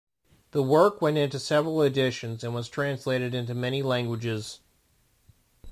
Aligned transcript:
The 0.49 0.63
work 0.63 0.99
went 0.99 1.19
into 1.19 1.37
several 1.37 1.83
editions 1.83 2.43
and 2.43 2.55
was 2.55 2.67
translated 2.67 3.35
into 3.35 3.53
many 3.53 3.83
languages. 3.83 4.59